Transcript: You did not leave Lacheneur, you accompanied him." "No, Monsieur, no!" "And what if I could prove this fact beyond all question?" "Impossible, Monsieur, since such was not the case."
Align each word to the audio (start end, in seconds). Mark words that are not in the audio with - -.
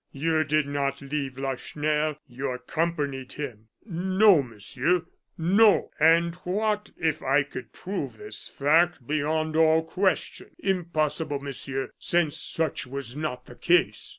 You 0.13 0.43
did 0.43 0.65
not 0.65 0.99
leave 1.03 1.37
Lacheneur, 1.37 2.17
you 2.27 2.49
accompanied 2.49 3.33
him." 3.33 3.67
"No, 3.85 4.41
Monsieur, 4.41 5.05
no!" 5.37 5.91
"And 5.99 6.33
what 6.37 6.89
if 6.97 7.21
I 7.21 7.43
could 7.43 7.71
prove 7.71 8.17
this 8.17 8.47
fact 8.47 9.05
beyond 9.05 9.55
all 9.55 9.83
question?" 9.83 10.55
"Impossible, 10.57 11.39
Monsieur, 11.39 11.91
since 11.99 12.35
such 12.35 12.87
was 12.87 13.15
not 13.15 13.45
the 13.45 13.53
case." 13.53 14.09